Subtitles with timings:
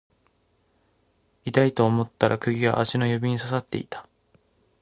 [1.45, 4.07] 痛いと思ったら釘が足の指に刺さっていた